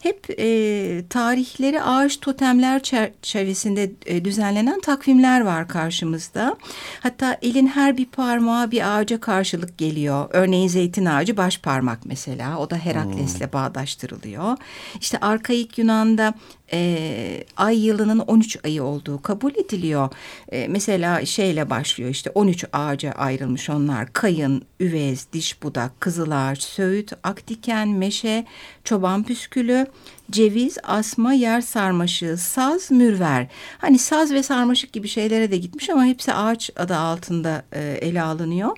hep 0.01 0.27
e, 0.39 1.05
tarihleri 1.11 1.83
ağaç 1.83 2.21
totemler 2.21 2.83
çerçevesinde 2.83 3.91
e, 4.07 4.25
düzenlenen 4.25 4.81
takvimler 4.81 5.41
var 5.41 5.69
karşımızda. 5.69 6.57
Hatta 7.01 7.39
elin 7.43 7.67
her 7.67 7.97
bir 7.97 8.07
parmağı 8.07 8.71
bir 8.71 8.97
ağaca 8.97 9.21
karşılık 9.21 9.79
geliyor. 9.79 10.29
Örneğin 10.31 10.69
zeytin 10.69 11.05
ağacı 11.05 11.37
baş 11.37 11.59
parmak 11.59 11.99
mesela. 12.05 12.59
O 12.59 12.71
da 12.71 12.77
Herakles'le 12.77 13.41
hmm. 13.41 13.53
bağdaştırılıyor. 13.53 14.57
İşte 15.01 15.19
arkaik 15.21 15.79
Yunan'da 15.79 16.35
e, 16.73 17.45
ay 17.57 17.87
yılının 17.87 18.19
13 18.19 18.59
ayı 18.65 18.83
olduğu 18.83 19.23
kabul 19.23 19.55
ediliyor. 19.55 20.11
E, 20.53 20.69
mesela 20.69 21.27
şeyle 21.27 21.71
başlıyor 21.71 22.11
işte 22.11 22.31
13 22.31 22.65
ağaca 22.73 23.13
ayrılmış 23.13 23.71
onlar. 23.71 24.13
Kayın, 24.13 24.63
üvez, 24.81 25.27
diş 25.33 25.63
budak, 25.63 26.01
kızılağaç, 26.01 26.63
söğüt, 26.63 27.13
akdiken, 27.23 27.89
meşe, 27.89 28.45
çoban 28.85 29.25
püskülü, 29.25 29.87
ceviz, 30.31 30.79
asma, 30.83 31.33
yer 31.33 31.61
sarmaşığı, 31.61 32.37
saz, 32.37 32.91
mürver. 32.91 33.47
Hani 33.79 33.99
saz 33.99 34.33
ve 34.33 34.43
sarmaşık 34.43 34.93
gibi 34.93 35.09
şeylere 35.09 35.51
de 35.51 35.57
gitmiş 35.57 35.91
ama 35.91 36.05
hepsi 36.05 36.35
ağaç 36.35 36.71
adı 36.77 36.97
altında 36.97 37.63
e, 37.73 37.81
ele 37.81 38.23
alınıyor. 38.23 38.77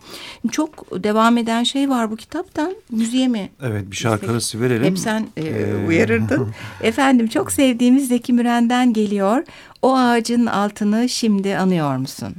Çok 0.50 1.02
devam 1.04 1.38
eden 1.38 1.64
şey 1.64 1.90
var 1.90 2.11
bu 2.11 2.16
kitaptan. 2.16 2.75
Müziğe 2.90 3.28
mi? 3.28 3.50
Evet 3.62 3.90
bir 3.90 3.97
şarkı 3.97 4.31
arası 4.31 4.61
verelim. 4.61 4.85
Hep 4.85 4.99
sen 4.99 5.26
e, 5.37 5.42
ee... 5.42 5.87
uyarırdın. 5.87 6.54
Efendim 6.83 7.26
çok 7.26 7.52
sevdiğimiz 7.52 8.09
Zeki 8.09 8.33
Müren'den 8.33 8.92
geliyor. 8.92 9.45
O 9.83 9.97
ağacın 9.97 10.47
altını 10.47 11.09
şimdi 11.09 11.57
anıyor 11.57 11.97
musun? 11.97 12.35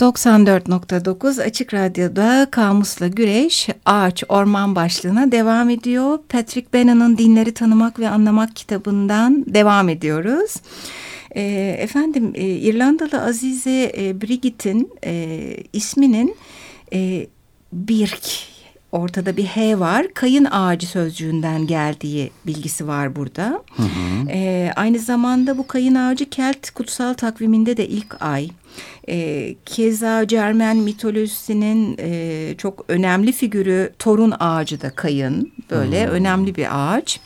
94.9 0.00 1.42
Açık 1.42 1.74
Radyo'da 1.74 2.48
Kamus'la 2.50 3.08
Güreş 3.08 3.68
Ağaç 3.84 4.24
Orman 4.28 4.76
başlığına 4.76 5.32
devam 5.32 5.70
ediyor. 5.70 6.18
Patrick 6.28 6.72
Bannon'ın 6.74 7.18
Dinleri 7.18 7.54
Tanımak 7.54 7.98
ve 7.98 8.08
Anlamak 8.08 8.56
kitabından 8.56 9.44
devam 9.46 9.88
ediyoruz. 9.88 10.54
E, 11.30 11.42
efendim 11.78 12.32
e, 12.34 12.46
İrlandalı 12.46 13.22
Azize 13.22 13.92
e, 13.98 14.20
Brigitte'in 14.20 14.90
e, 15.04 15.56
isminin 15.72 16.36
e, 16.92 17.26
Birk 17.72 18.50
ortada 18.92 19.36
bir 19.36 19.44
H 19.44 19.78
var. 19.78 20.06
Kayın 20.14 20.44
ağacı 20.44 20.86
sözcüğünden 20.86 21.66
geldiği 21.66 22.30
bilgisi 22.46 22.86
var 22.86 23.16
burada. 23.16 23.62
Hı 23.76 23.82
hı. 23.82 24.30
E, 24.30 24.70
aynı 24.76 24.98
zamanda 24.98 25.58
bu 25.58 25.66
kayın 25.66 25.94
ağacı 25.94 26.30
Kelt 26.30 26.70
kutsal 26.70 27.14
takviminde 27.14 27.76
de 27.76 27.88
ilk 27.88 28.22
ay. 28.22 28.50
E, 29.10 29.56
keza 29.66 30.26
Cermen 30.26 30.76
mitolojisinin 30.76 31.96
e, 31.98 32.54
çok 32.58 32.84
önemli 32.88 33.32
figürü 33.32 33.92
torun 33.98 34.34
ağacı 34.40 34.80
da 34.80 34.90
kayın. 34.90 35.52
Böyle 35.70 36.06
hmm. 36.06 36.12
önemli 36.12 36.54
bir 36.54 36.66
ağaç. 36.70 37.20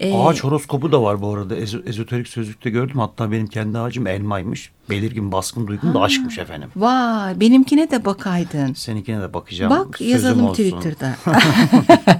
Ee, 0.00 0.14
Ağaç 0.14 0.44
horoskopu 0.44 0.92
da 0.92 1.02
var 1.02 1.22
bu 1.22 1.34
arada. 1.34 1.56
Ez 1.56 1.74
ezoterik 1.86 2.28
sözlükte 2.28 2.70
gördüm. 2.70 2.98
Hatta 2.98 3.32
benim 3.32 3.46
kendi 3.46 3.78
ağacım 3.78 4.06
elmaymış. 4.06 4.70
Belirgin 4.90 5.32
baskın 5.32 5.66
duygum 5.66 5.94
da 5.94 6.00
aşkmış 6.00 6.38
efendim. 6.38 6.68
Vay 6.76 7.40
benimkine 7.40 7.90
de 7.90 8.04
bakaydın. 8.04 8.72
Seninkine 8.72 9.20
de 9.20 9.34
bakacağım. 9.34 9.70
Bak 9.70 9.98
Sözüm 9.98 10.12
yazalım 10.12 10.44
olsun. 10.44 10.62
Twitter'da. 10.62 11.16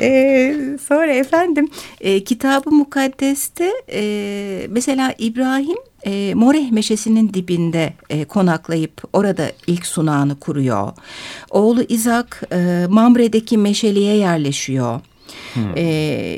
ee, 0.00 0.56
sonra 0.88 1.12
efendim 1.12 1.68
e, 2.00 2.24
kitabı 2.24 2.70
mukaddeste 2.70 3.72
e, 3.92 4.66
mesela 4.70 5.14
İbrahim 5.18 5.78
e, 6.06 6.34
Moreh 6.34 6.70
meşesinin 6.70 7.34
dibinde 7.34 7.92
e, 8.10 8.24
konaklayıp 8.24 9.02
orada 9.12 9.50
ilk 9.66 9.86
sunağını 9.86 10.38
kuruyor. 10.38 10.92
Oğlu 11.50 11.82
İzak 11.88 12.42
e, 12.52 12.86
Mamre'deki 12.88 13.58
meşeliğe 13.58 14.16
yerleşiyor. 14.16 15.00
Hmm. 15.54 15.62
Ee, 15.76 15.82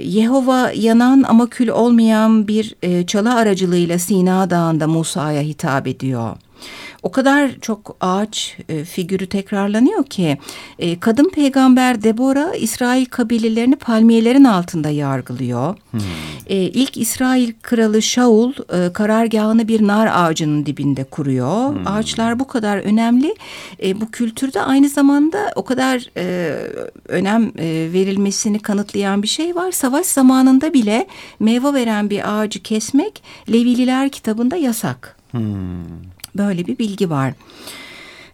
Yehova 0.05 0.71
yanan 0.75 1.25
ama 1.29 1.47
kül 1.47 1.69
olmayan 1.69 2.49
bir 2.49 2.75
e, 2.83 3.07
çalı 3.07 3.35
aracılığıyla 3.35 3.99
Sina 3.99 4.51
Dağı'nda 4.51 4.87
Musa'ya 4.87 5.43
hitap 5.43 5.87
ediyor 5.87 6.37
o 7.03 7.11
kadar 7.11 7.51
çok 7.61 7.97
ağaç 8.01 8.57
e, 8.69 8.85
figürü 8.85 9.27
tekrarlanıyor 9.27 10.05
ki 10.05 10.39
e, 10.79 11.01
kadın 11.01 11.29
peygamber 11.29 12.03
Debora 12.03 12.55
İsrail 12.55 13.07
kabilelerini 13.07 13.77
palmiyelerin 13.77 14.45
altında 14.45 14.91
yargılıyor. 14.91 15.77
Hmm. 15.91 16.01
E, 16.47 16.57
ilk 16.57 16.97
İsrail 16.97 17.53
kralı 17.63 18.03
Shaul 18.03 18.53
e, 18.53 18.93
karargahını 18.93 19.69
bir 19.69 19.87
nar 19.87 20.11
ağacının 20.13 20.67
dibinde 20.67 21.05
kuruyor. 21.05 21.75
Hmm. 21.75 21.87
Ağaçlar 21.87 22.39
bu 22.39 22.47
kadar 22.47 22.77
önemli. 22.77 23.35
E, 23.83 24.01
bu 24.01 24.11
kültürde 24.11 24.61
aynı 24.61 24.89
zamanda 24.89 25.53
o 25.57 25.65
kadar 25.65 26.11
e, 26.17 26.57
önem 27.09 27.53
e, 27.59 27.89
verilmesini 27.93 28.59
kanıtlayan 28.59 29.23
bir 29.23 29.29
şey 29.29 29.57
var. 29.57 29.73
Savaş 29.73 30.07
zamanında 30.07 30.73
bile 30.73 31.07
meyve 31.41 31.75
veren 31.75 32.11
bir 32.11 32.41
ağacı 32.41 32.63
kesmek 32.63 33.23
Levililer 33.49 34.09
kitabında 34.09 34.57
yasak. 34.57 35.17
Hmm. 35.31 36.20
Böyle 36.37 36.67
bir 36.67 36.79
bilgi 36.79 37.11
var. 37.11 37.35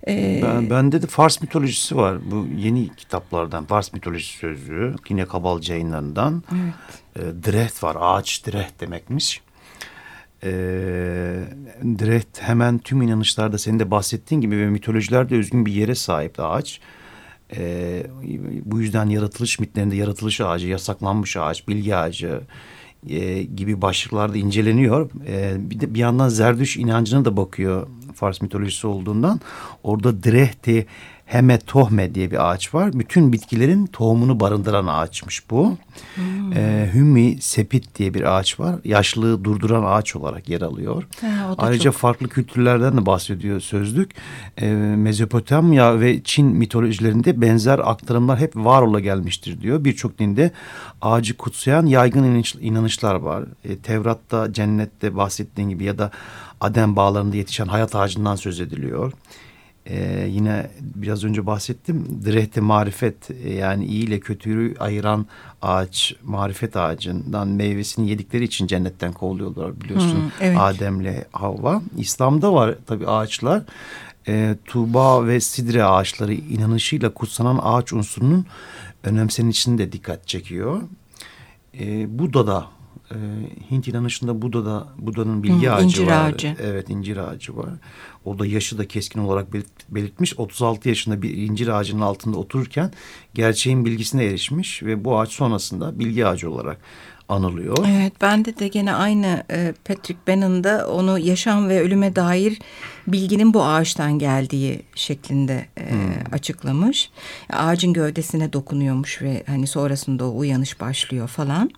Ee, 0.08 0.40
ben, 0.42 0.70
bende 0.70 1.02
de 1.02 1.06
Fars 1.06 1.40
mitolojisi 1.40 1.96
var. 1.96 2.18
Bu 2.30 2.46
yeni 2.56 2.96
kitaplardan 2.96 3.64
Fars 3.64 3.92
mitolojisi 3.92 4.38
sözlüğü. 4.38 4.94
Yine 5.08 5.24
Kabalcı 5.26 5.72
yayınlarından. 5.72 6.42
Evet. 6.52 6.74
E, 7.16 7.52
Dreht 7.52 7.82
var. 7.82 7.96
Ağaç 8.00 8.46
Dreht 8.46 8.80
demekmiş. 8.80 9.42
E, 10.42 10.50
Dreht 11.82 12.40
hemen 12.40 12.78
tüm 12.78 13.02
inanışlarda 13.02 13.58
senin 13.58 13.78
de 13.78 13.90
bahsettiğin 13.90 14.40
gibi 14.40 14.58
ve 14.58 14.66
mitolojilerde 14.66 15.36
özgün 15.36 15.66
bir 15.66 15.72
yere 15.72 15.94
sahip 15.94 16.40
ağaç. 16.40 16.80
E, 17.56 18.02
bu 18.64 18.80
yüzden 18.80 19.06
yaratılış 19.06 19.58
mitlerinde 19.60 19.96
yaratılış 19.96 20.40
ağacı, 20.40 20.68
yasaklanmış 20.68 21.36
ağaç, 21.36 21.68
bilgi 21.68 21.96
ağacı, 21.96 22.40
e, 23.08 23.42
gibi 23.42 23.82
başlıklarda 23.82 24.38
inceleniyor. 24.38 25.10
E, 25.26 25.70
bir 25.70 25.80
de 25.80 25.94
bir 25.94 25.98
yandan 25.98 26.28
Zerdüş 26.28 26.76
inancına 26.76 27.24
da 27.24 27.36
bakıyor 27.36 27.86
Fars 28.14 28.42
mitolojisi 28.42 28.86
olduğundan. 28.86 29.40
Orada 29.82 30.22
Drehti 30.22 30.86
Heme 31.26 31.58
Tohme 31.58 32.14
diye 32.14 32.30
bir 32.30 32.50
ağaç 32.50 32.74
var. 32.74 32.92
Bütün 32.92 33.32
bitkilerin 33.32 33.86
tohumunu 33.86 34.40
barındıran 34.40 34.86
ağaçmış 34.86 35.50
bu. 35.50 35.76
Hmm. 36.14 36.52
E, 36.52 36.90
Hümmi 36.94 37.36
Sepit 37.40 37.98
diye 37.98 38.14
bir 38.14 38.36
ağaç 38.36 38.60
var. 38.60 38.76
Yaşlılığı 38.84 39.44
durduran 39.44 39.84
ağaç 39.86 40.16
olarak 40.16 40.48
yer 40.48 40.60
alıyor. 40.60 41.06
Ha, 41.20 41.54
Ayrıca 41.58 41.90
çok... 41.90 42.00
farklı 42.00 42.28
kültürlerden 42.28 42.96
de 42.96 43.06
bahsediyor 43.06 43.60
sözlük. 43.60 44.10
E, 44.56 44.66
Mezopotamya 44.96 46.00
ve 46.00 46.22
Çin 46.22 46.46
mitolojilerinde 46.46 47.40
benzer 47.40 47.78
aktarımlar 47.78 48.38
hep 48.38 48.56
var 48.56 48.82
ola 48.82 49.00
gelmiştir 49.00 49.60
diyor. 49.60 49.84
Birçok 49.84 50.18
dinde 50.18 50.50
ağacı 51.02 51.36
kutsayan 51.36 51.86
yaygın 51.86 52.24
inanış, 52.24 52.54
inanışlar 52.54 53.14
var. 53.14 53.44
E, 53.64 53.76
Tevrat'ta, 53.76 54.52
cennette 54.52 55.16
bahsettiğin 55.16 55.68
gibi 55.68 55.84
ya 55.84 55.98
da 55.98 56.10
Adem 56.60 56.96
bağlarında 56.96 57.36
yetişen 57.36 57.66
hayat 57.66 57.94
ağacından 57.94 58.36
söz 58.36 58.60
ediliyor. 58.60 59.12
Ee, 59.90 60.26
yine 60.30 60.70
biraz 60.80 61.24
önce 61.24 61.46
bahsettim. 61.46 62.20
Direhte 62.24 62.60
marifet 62.60 63.30
yani 63.58 63.84
iyi 63.84 64.04
ile 64.04 64.20
kötüyü 64.20 64.74
ayıran 64.78 65.26
ağaç, 65.62 66.14
marifet 66.24 66.76
ağacından 66.76 67.48
meyvesini 67.48 68.10
yedikleri 68.10 68.44
için 68.44 68.66
cennetten 68.66 69.12
kovuluyorlar 69.12 69.80
biliyorsun. 69.80 70.16
Hmm, 70.16 70.30
evet. 70.40 70.56
Adem'le 70.60 71.24
Havva. 71.32 71.82
İslam'da 71.96 72.54
var 72.54 72.74
tabii 72.86 73.06
ağaçlar. 73.06 73.62
Ee, 74.28 74.56
Tuğba 74.64 75.26
ve 75.26 75.40
Sidre 75.40 75.84
ağaçları 75.84 76.34
inanışıyla 76.34 77.14
kutsanan 77.14 77.60
ağaç 77.62 77.92
unsurunun 77.92 78.46
önemsenişini 79.04 79.78
de 79.78 79.92
dikkat 79.92 80.28
çekiyor. 80.28 80.82
Ee, 81.80 82.18
Buda'da 82.18 82.66
e, 83.10 83.16
Hint 83.70 83.88
inanışında 83.88 84.42
Buda'da 84.42 84.86
Buda'nın 84.98 85.42
bilgi 85.42 85.66
Hı, 85.66 85.74
ağacı 85.74 85.84
incir 85.84 86.06
var. 86.06 86.28
Ağacı. 86.28 86.56
Evet 86.62 86.90
incir 86.90 87.16
ağacı 87.16 87.56
var. 87.56 87.68
O 88.24 88.38
da 88.38 88.46
yaşı 88.46 88.78
da 88.78 88.88
keskin 88.88 89.20
olarak 89.20 89.46
belirtmiş. 89.90 90.38
36 90.38 90.88
yaşında 90.88 91.22
bir 91.22 91.36
incir 91.36 91.68
ağacının 91.68 92.00
altında 92.00 92.38
otururken 92.38 92.92
gerçeğin 93.34 93.84
bilgisine 93.84 94.24
erişmiş 94.24 94.82
ve 94.82 95.04
bu 95.04 95.18
ağaç 95.18 95.30
sonrasında 95.30 95.98
bilgi 95.98 96.26
ağacı 96.26 96.50
olarak 96.50 96.78
anılıyor. 97.28 97.76
Evet 97.88 98.12
bende 98.20 98.58
de 98.58 98.68
gene 98.68 98.94
aynı 98.94 99.44
e, 99.50 99.74
Patrick 99.84 100.20
Bannon'da 100.28 100.88
onu 100.90 101.18
yaşam 101.18 101.68
ve 101.68 101.80
ölüme 101.80 102.16
dair 102.16 102.58
bilginin 103.06 103.54
bu 103.54 103.64
ağaçtan 103.64 104.18
geldiği 104.18 104.82
şeklinde 104.94 105.66
hmm. 105.88 106.34
açıklamış. 106.34 107.10
Ağacın 107.52 107.92
gövdesine 107.92 108.52
dokunuyormuş 108.52 109.22
ve 109.22 109.42
hani 109.46 109.66
sonrasında 109.66 110.24
o 110.24 110.38
uyanış 110.38 110.80
başlıyor 110.80 111.28
falan. 111.28 111.70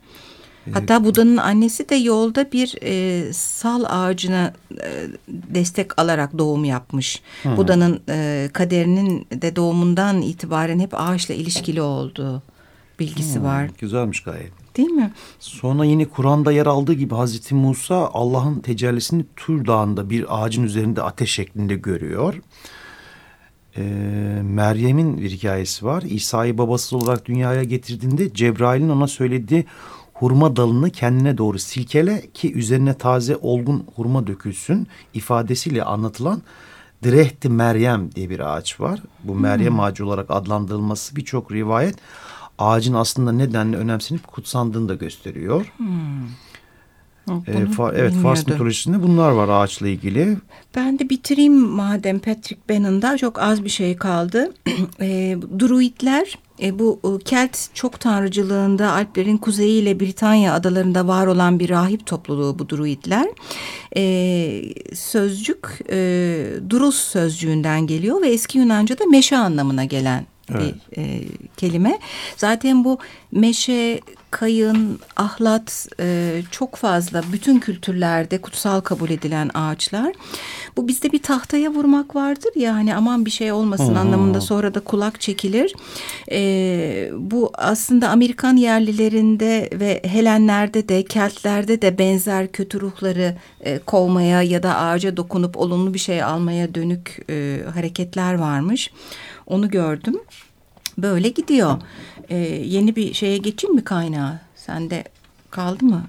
Hatta 0.72 1.04
Buda'nın 1.04 1.36
annesi 1.36 1.88
de 1.88 1.94
yolda 1.94 2.52
bir 2.52 2.74
e, 2.82 3.32
sal 3.32 3.84
ağacına 3.86 4.52
e, 4.82 5.06
destek 5.28 6.00
alarak 6.00 6.38
doğum 6.38 6.64
yapmış. 6.64 7.22
Hmm. 7.42 7.56
Buda'nın 7.56 8.00
e, 8.08 8.48
kaderinin 8.52 9.26
de 9.32 9.56
doğumundan 9.56 10.22
itibaren 10.22 10.78
hep 10.78 10.90
ağaçla 10.92 11.34
ilişkili 11.34 11.82
olduğu 11.82 12.42
bilgisi 13.00 13.38
hmm. 13.38 13.44
var. 13.44 13.70
Güzelmiş 13.78 14.20
gayet. 14.20 14.52
Değil 14.76 14.90
mi? 14.90 15.12
Sonra 15.38 15.84
yine 15.84 16.04
Kur'an'da 16.04 16.52
yer 16.52 16.66
aldığı 16.66 16.92
gibi 16.92 17.14
Hazreti 17.14 17.54
Musa 17.54 18.10
Allah'ın 18.12 18.60
tecellisini 18.60 19.24
Tur 19.36 19.66
Dağı'nda 19.66 20.10
bir 20.10 20.42
ağacın 20.42 20.62
üzerinde 20.62 21.02
ateş 21.02 21.32
şeklinde 21.32 21.74
görüyor. 21.74 22.34
Ee, 23.76 23.82
Meryem'in 24.42 25.18
bir 25.18 25.30
hikayesi 25.30 25.86
var. 25.86 26.02
İsa'yı 26.02 26.58
babasız 26.58 26.92
olarak 26.92 27.26
dünyaya 27.26 27.62
getirdiğinde 27.62 28.34
Cebrail'in 28.34 28.88
ona 28.88 29.06
söylediği 29.06 29.64
hurma 30.18 30.56
dalını 30.56 30.90
kendine 30.90 31.38
doğru 31.38 31.58
silkele 31.58 32.30
ki 32.34 32.54
üzerine 32.54 32.94
taze 32.94 33.36
olgun 33.36 33.86
hurma 33.94 34.26
dökülsün 34.26 34.86
ifadesiyle 35.14 35.84
anlatılan 35.84 36.42
Direhti 37.02 37.48
Meryem 37.48 38.14
diye 38.14 38.30
bir 38.30 38.40
ağaç 38.40 38.80
var. 38.80 39.02
Bu 39.24 39.34
hmm. 39.34 39.40
Meryem 39.40 39.80
ağacı 39.80 40.06
olarak 40.06 40.30
adlandırılması 40.30 41.16
birçok 41.16 41.52
rivayet 41.52 41.96
ağacın 42.58 42.94
aslında 42.94 43.32
nedenle 43.32 43.76
önemsenip 43.76 44.26
kutsandığını 44.26 44.88
da 44.88 44.94
gösteriyor. 44.94 45.72
Hmm. 45.76 46.28
Ee, 47.46 47.66
fa 47.66 47.92
evet 47.96 48.14
Fars 48.22 48.46
mitolojisinde 48.46 49.02
bunlar 49.02 49.30
var 49.30 49.48
ağaçla 49.48 49.88
ilgili. 49.88 50.36
Ben 50.76 50.98
de 50.98 51.10
bitireyim 51.10 51.54
madem 51.54 52.18
Patrick 52.18 52.60
Bannon'da 52.70 53.16
çok 53.16 53.38
az 53.38 53.64
bir 53.64 53.68
şey 53.68 53.96
kaldı. 53.96 54.52
e, 55.00 55.36
druidler 55.58 56.38
e, 56.62 56.78
bu 56.78 57.00
e, 57.04 57.24
Kelt 57.24 57.58
çok 57.74 58.00
tanrıcılığında 58.00 58.92
Alplerin 58.92 59.36
kuzeyi 59.36 59.82
ile 59.82 60.00
Britanya 60.00 60.54
adalarında 60.54 61.06
var 61.06 61.26
olan 61.26 61.58
bir 61.58 61.70
rahip 61.70 62.06
topluluğu 62.06 62.58
bu 62.58 62.68
druidler. 62.68 63.28
E, 63.96 64.62
sözcük 64.94 65.80
e, 65.90 66.46
Durus 66.70 66.96
sözcüğünden 66.96 67.86
geliyor 67.86 68.22
ve 68.22 68.28
eski 68.28 68.58
Yunanca'da 68.58 69.06
meşe 69.06 69.36
anlamına 69.36 69.84
gelen 69.84 70.26
evet. 70.50 70.74
bir 70.90 71.02
e, 71.02 71.24
kelime. 71.56 71.98
Zaten 72.36 72.84
bu 72.84 72.98
meşe 73.32 74.00
kayın, 74.30 75.00
ahlat 75.16 75.88
e, 76.00 76.40
çok 76.50 76.76
fazla 76.76 77.22
bütün 77.32 77.60
kültürlerde 77.60 78.38
kutsal 78.40 78.80
kabul 78.80 79.10
edilen 79.10 79.50
ağaçlar. 79.54 80.12
Bu 80.76 80.88
bizde 80.88 81.12
bir 81.12 81.22
tahtaya 81.22 81.70
vurmak 81.70 82.16
vardır 82.16 82.50
ya 82.56 82.74
hani 82.74 82.94
aman 82.94 83.26
bir 83.26 83.30
şey 83.30 83.52
olmasın 83.52 83.88
hmm. 83.88 83.96
anlamında 83.96 84.40
sonra 84.40 84.74
da 84.74 84.80
kulak 84.80 85.20
çekilir. 85.20 85.74
E, 86.30 87.10
bu 87.16 87.50
aslında 87.54 88.08
Amerikan 88.08 88.56
yerlilerinde 88.56 89.70
ve 89.72 90.02
Helenlerde 90.04 90.88
de 90.88 91.02
Keltlerde 91.02 91.82
de 91.82 91.98
benzer 91.98 92.52
kötü 92.52 92.80
ruhları 92.80 93.36
e, 93.60 93.78
kovmaya 93.78 94.42
ya 94.42 94.62
da 94.62 94.76
ağaca 94.76 95.16
dokunup 95.16 95.56
olumlu 95.56 95.94
bir 95.94 95.98
şey 95.98 96.22
almaya 96.22 96.74
dönük 96.74 97.18
e, 97.30 97.60
hareketler 97.74 98.34
varmış. 98.34 98.90
Onu 99.46 99.70
gördüm. 99.70 100.20
Böyle 100.98 101.28
gidiyor. 101.28 101.76
Ee, 102.28 102.36
yeni 102.64 102.96
bir 102.96 103.14
şeye 103.14 103.38
geçeyim 103.38 103.76
mi 103.76 103.84
kaynağı? 103.84 104.40
Sende 104.54 105.04
kaldı 105.50 105.84
mı? 105.84 106.02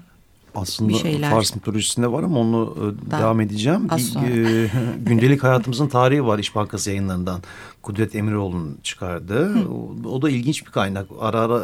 Aslında 0.54 0.88
bir 0.88 0.94
şeyler. 0.94 1.30
Fars 1.30 1.54
mitolojisinde 1.54 2.12
var 2.12 2.22
ama 2.22 2.38
onu 2.38 2.76
e, 2.76 3.10
Daha, 3.10 3.20
devam 3.20 3.40
edeceğim. 3.40 3.88
Bir, 3.96 4.64
e, 4.64 4.70
gündelik 5.06 5.42
hayatımızın 5.42 5.88
tarihi 5.88 6.26
var 6.26 6.38
İş 6.38 6.54
Bankası 6.54 6.90
yayınlarından. 6.90 7.42
Kudret 7.82 8.14
Emiroğlu'nun 8.14 8.78
çıkardığı. 8.82 9.68
O, 9.68 10.08
o 10.08 10.22
da 10.22 10.30
ilginç 10.30 10.66
bir 10.66 10.70
kaynak. 10.70 11.06
Ara 11.20 11.40
ara 11.40 11.62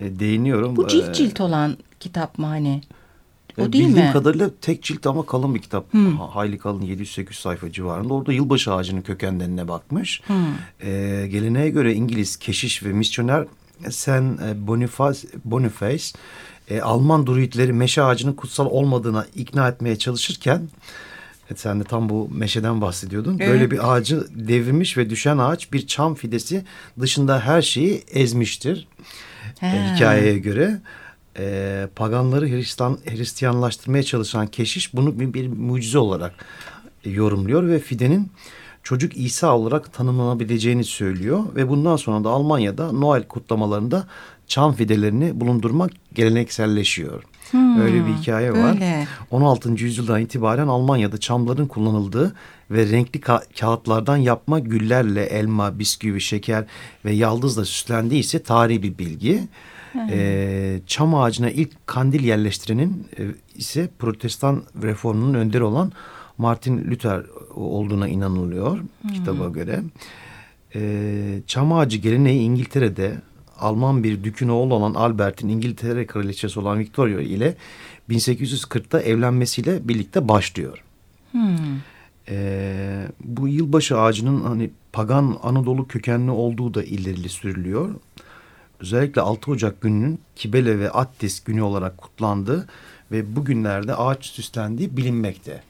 e, 0.00 0.20
değiniyorum. 0.20 0.76
Bu 0.76 0.88
cilt 0.88 1.14
cilt 1.14 1.40
olan 1.40 1.76
kitap 2.00 2.38
mı 2.38 2.46
hani? 2.46 2.82
O 3.58 3.62
e, 3.62 3.72
değil 3.72 3.84
Bildiğim 3.84 4.06
mi? 4.06 4.12
kadarıyla 4.12 4.50
tek 4.60 4.82
cilt 4.82 5.06
ama 5.06 5.26
kalın 5.26 5.54
bir 5.54 5.62
kitap. 5.62 5.92
Hmm. 5.92 6.18
Hayli 6.18 6.58
kalın 6.58 6.82
700-800 6.82 7.40
sayfa 7.40 7.72
civarında. 7.72 8.14
Orada 8.14 8.32
yılbaşı 8.32 8.74
ağacının 8.74 9.02
kökenlerine 9.02 9.68
bakmış. 9.68 10.22
Hmm. 10.26 10.36
Ee, 10.82 11.26
geleneğe 11.30 11.70
göre 11.70 11.94
İngiliz 11.94 12.36
keşiş 12.36 12.82
ve 12.82 12.92
misyoner 12.92 13.44
Sen 13.90 14.38
e, 14.48 14.66
Boniface, 14.66 15.28
Boniface 15.44 16.04
e, 16.70 16.80
Alman 16.80 17.26
druidleri 17.26 17.72
meşe 17.72 18.02
ağacının 18.02 18.32
kutsal 18.32 18.66
olmadığına 18.66 19.26
ikna 19.34 19.68
etmeye 19.68 19.98
çalışırken 19.98 20.68
Evet, 21.48 21.60
sen 21.60 21.80
de 21.80 21.84
tam 21.84 22.08
bu 22.08 22.28
meşeden 22.32 22.80
bahsediyordun. 22.80 23.36
Evet. 23.40 23.48
Böyle 23.48 23.70
bir 23.70 23.92
ağacı 23.92 24.26
devirmiş 24.30 24.96
ve 24.96 25.10
düşen 25.10 25.38
ağaç 25.38 25.72
bir 25.72 25.86
çam 25.86 26.14
fidesi 26.14 26.64
dışında 27.00 27.40
her 27.40 27.62
şeyi 27.62 28.04
ezmiştir. 28.10 28.88
E, 29.62 29.94
hikayeye 29.94 30.38
göre 30.38 30.80
e, 31.38 31.88
paganları 31.96 32.48
Hristiyan, 32.48 32.98
Hristiyanlaştırmaya 33.06 34.02
çalışan 34.02 34.46
keşiş 34.46 34.94
bunu 34.94 35.20
bir, 35.20 35.34
bir 35.34 35.48
mucize 35.48 35.98
olarak 35.98 36.34
yorumluyor 37.04 37.68
ve 37.68 37.78
fidenin 37.78 38.30
çocuk 38.82 39.16
İsa 39.16 39.56
olarak 39.56 39.92
tanımlanabileceğini 39.92 40.84
söylüyor 40.84 41.44
ve 41.54 41.68
bundan 41.68 41.96
sonra 41.96 42.24
da 42.24 42.30
Almanya'da 42.30 42.92
Noel 42.92 43.22
kutlamalarında 43.22 44.06
çam 44.46 44.72
fidelerini 44.72 45.40
bulundurmak 45.40 45.90
gelenekselleşiyor. 46.14 47.22
Hmm, 47.50 47.80
Öyle 47.80 48.06
bir 48.06 48.12
hikaye 48.12 48.52
var. 48.52 48.74
Öyle. 48.74 49.06
16. 49.30 49.70
yüzyıldan 49.70 50.20
itibaren 50.20 50.66
Almanya'da 50.66 51.18
çamların 51.18 51.66
kullanıldığı 51.66 52.34
ve 52.70 52.90
renkli 52.90 53.20
ka 53.20 53.42
kağıtlardan 53.60 54.16
yapma 54.16 54.58
güllerle 54.58 55.24
elma, 55.24 55.78
bisküvi, 55.78 56.20
şeker 56.20 56.64
ve 57.04 57.12
yaldızla 57.12 57.64
süslendiği 57.64 58.20
ise 58.20 58.42
tarihi 58.42 58.82
bir 58.82 58.98
bilgi. 58.98 59.48
E, 60.10 60.80
çam 60.86 61.14
ağacına 61.14 61.50
ilk 61.50 61.86
kandil 61.86 62.24
yerleştirenin 62.24 63.06
e, 63.18 63.22
ise 63.54 63.88
protestan 63.98 64.62
reformunun 64.82 65.34
önderi 65.34 65.62
olan 65.62 65.92
Martin 66.38 66.90
Luther 66.90 67.22
olduğuna 67.54 68.08
inanılıyor 68.08 68.78
hmm. 68.78 69.10
kitaba 69.10 69.48
göre. 69.48 69.82
E, 70.74 71.40
çam 71.46 71.72
ağacı 71.72 71.98
geleneği 71.98 72.40
İngiltere'de 72.40 73.16
Alman 73.60 74.04
bir 74.04 74.24
dükün 74.24 74.48
oğlu 74.48 74.74
olan 74.74 74.94
Albert'in 74.94 75.48
İngiltere 75.48 76.06
kraliçesi 76.06 76.60
olan 76.60 76.78
Victoria 76.78 77.20
ile 77.20 77.56
1840'ta 78.10 79.00
evlenmesiyle 79.00 79.88
birlikte 79.88 80.28
başlıyor. 80.28 80.84
Hmm. 81.32 81.56
Ee, 82.28 83.08
bu 83.24 83.48
yılbaşı 83.48 84.00
ağacının 84.00 84.40
hani 84.40 84.70
pagan 84.92 85.38
Anadolu 85.42 85.88
kökenli 85.88 86.30
olduğu 86.30 86.74
da 86.74 86.82
ileri 86.82 87.28
sürülüyor 87.28 87.94
özellikle 88.80 89.20
6 89.20 89.50
Ocak 89.50 89.80
gününün 89.80 90.20
Kibele 90.36 90.78
ve 90.78 90.90
Attis 90.90 91.44
günü 91.44 91.62
olarak 91.62 91.98
kutlandığı 91.98 92.68
ve 93.10 93.36
bugünlerde 93.36 93.94
ağaç 93.94 94.26
süslendiği 94.26 94.96
bilinmekte. 94.96 95.62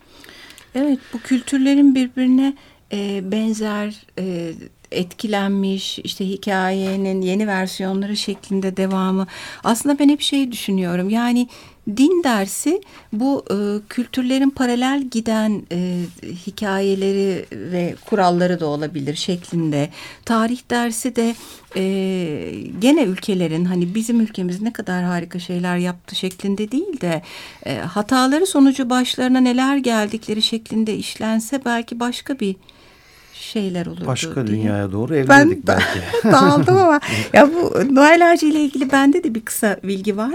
Evet 0.75 0.99
bu 1.13 1.21
kültürlerin 1.21 1.95
birbirine 1.95 2.57
e, 2.93 3.31
benzer 3.33 4.07
e, 4.19 4.53
etkilenmiş 4.93 5.99
işte 5.99 6.29
hikayenin 6.29 7.21
yeni 7.23 7.47
versiyonları 7.47 8.17
şeklinde 8.17 8.77
devamı. 8.77 9.27
Aslında 9.65 9.99
ben 9.99 10.09
hep 10.09 10.21
şey 10.21 10.53
düşünüyorum 10.53 11.11
yani 11.11 11.49
din 11.97 12.25
dersi 12.25 12.81
bu 13.13 13.45
e, 13.51 13.57
kültürlerin 13.89 14.51
paralel 14.51 15.03
giden 15.03 15.63
e, 15.73 16.03
hikayeleri 16.47 17.47
ve 17.53 17.95
kuralları 18.05 18.61
da 18.61 18.67
olabilir 18.67 19.15
şeklinde. 19.15 19.91
Tarih 20.25 20.61
dersi 20.71 21.17
de 21.17 21.35
e, 21.77 21.83
gene 22.79 23.03
ülkelerin 23.03 23.65
hani 23.65 23.95
bizim 23.95 24.21
ülkemiz 24.21 24.63
ne 24.63 24.73
kadar 24.73 25.05
harika 25.05 25.39
şeyler 25.39 25.77
yaptı 25.77 26.15
şeklinde 26.15 26.71
değil 26.73 27.01
de 27.01 27.23
e, 27.67 27.77
hataları 27.77 28.47
sonucu 28.47 28.91
başlarına 28.91 29.41
neler 29.41 29.77
geldikleri 29.77 30.43
şeklinde 30.43 30.97
işlense 30.97 31.65
belki 31.65 32.01
başka 32.01 32.41
bir 32.41 32.57
şeyler 33.41 33.87
olurdu 33.87 34.07
Başka 34.07 34.47
diye. 34.47 34.57
dünyaya 34.57 34.93
doğru 34.93 35.17
evlendik 35.17 35.67
ben, 35.67 35.79
belki. 35.79 36.29
dağıldım 36.33 36.77
ama 36.77 37.01
ya 37.33 37.51
bu 37.55 37.95
Noel 37.95 38.31
Ağacı 38.31 38.47
ile 38.47 38.61
ilgili 38.61 38.93
bende 38.93 39.25
de 39.25 39.35
bir 39.35 39.41
kısa 39.41 39.77
bilgi 39.83 40.17
var. 40.17 40.35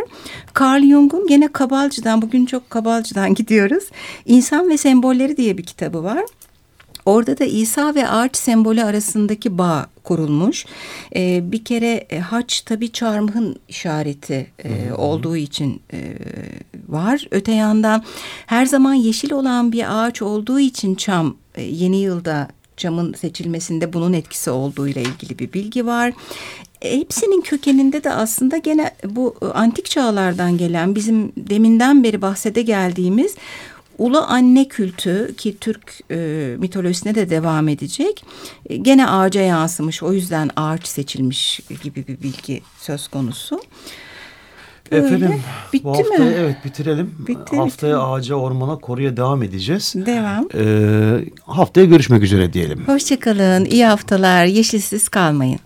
Carl 0.60 0.82
Jung'un 0.82 1.28
gene 1.28 1.48
Kabalcı'dan 1.48 2.22
bugün 2.22 2.46
çok 2.46 2.70
Kabalcı'dan 2.70 3.34
gidiyoruz. 3.42 3.84
İnsan 4.26 4.70
ve 4.70 4.78
Sembolleri 4.78 5.38
diye 5.38 5.58
bir 5.58 5.64
kitabı 5.64 6.04
var. 6.04 6.26
Orada 7.06 7.40
da 7.40 7.46
İsa 7.46 7.96
ve 7.96 8.08
ağaç 8.08 8.38
sembolü 8.38 8.84
arasındaki 8.84 9.58
bağ 9.58 9.86
kurulmuş. 10.04 10.66
Ee, 11.16 11.52
bir 11.52 11.66
kere 11.66 12.06
e, 12.10 12.20
haç 12.20 12.62
tabi 12.62 12.92
çarmıhın 12.92 13.56
işareti 13.68 14.48
e, 14.64 14.94
olduğu 14.94 15.38
için 15.38 15.82
e, 15.94 16.14
var. 16.88 17.28
Öte 17.32 17.52
yandan 17.52 18.04
her 18.46 18.66
zaman 18.66 18.94
yeşil 18.94 19.32
olan 19.32 19.72
bir 19.72 19.86
ağaç 20.06 20.22
olduğu 20.22 20.60
için 20.60 20.96
çam 20.96 21.36
e, 21.56 21.62
yeni 21.62 21.98
yılda 21.98 22.48
camın 22.82 23.14
seçilmesinde 23.14 23.94
bunun 23.94 24.14
etkisi 24.14 24.50
olduğu 24.50 24.88
ile 24.88 25.02
ilgili 25.02 25.40
bir 25.40 25.54
bilgi 25.54 25.86
var. 25.86 26.14
Hepsinin 26.82 27.42
kökeninde 27.42 28.04
de 28.04 28.12
aslında 28.12 28.58
gene 28.58 28.92
bu 29.06 29.36
antik 29.54 29.86
çağlardan 29.86 30.58
gelen 30.58 30.96
bizim 30.96 31.32
deminden 31.38 32.04
beri 32.04 32.22
bahsede 32.22 32.62
geldiğimiz 32.62 33.36
Ulu 33.98 34.22
anne 34.28 34.68
kültü 34.68 35.36
ki 35.38 35.58
Türk 35.62 36.00
e, 36.12 36.16
mitolojisine 36.60 37.16
de 37.16 37.30
devam 37.30 37.68
edecek. 37.68 38.26
E, 38.70 38.78
gene 38.78 39.08
ağaca 39.08 39.42
yansımış 39.42 40.04
o 40.04 40.14
yüzden 40.14 40.50
ağaç 40.56 40.88
seçilmiş 40.88 41.60
gibi 41.84 42.08
bir 42.08 42.22
bilgi 42.22 42.62
söz 42.80 43.08
konusu. 43.08 43.62
Efendim 44.92 45.34
Bitti 45.74 45.84
bu 45.84 45.90
hafta 45.98 46.24
mi? 46.24 46.34
evet 46.40 46.56
bitirelim. 46.66 47.12
Bitti, 47.20 47.58
haftaya 47.58 47.94
bitti. 47.96 48.04
ağaca 48.06 48.36
ormana 48.36 48.76
koruya 48.76 49.18
devam 49.18 49.44
edeceğiz. 49.44 49.94
Devam. 49.96 50.48
Ee, 50.56 51.26
haftaya 51.46 51.86
görüşmek 51.86 52.24
üzere 52.24 52.54
diyelim. 52.54 52.84
Hoşçakalın 52.88 53.66
iyi 53.66 53.86
haftalar 53.86 54.46
yeşilsiz 54.46 55.10
kalmayın. 55.10 55.60